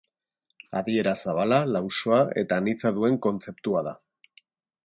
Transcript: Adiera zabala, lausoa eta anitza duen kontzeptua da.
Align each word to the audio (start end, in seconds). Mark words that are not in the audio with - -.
Adiera 0.79 1.13
zabala, 1.25 1.59
lausoa 1.75 2.19
eta 2.43 2.61
anitza 2.63 2.93
duen 2.99 3.19
kontzeptua 3.27 3.89
da. 3.91 3.99